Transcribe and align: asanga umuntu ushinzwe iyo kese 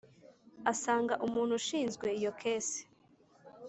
asanga 0.71 1.13
umuntu 1.25 1.51
ushinzwe 1.59 2.07
iyo 2.19 2.31
kese 2.41 2.79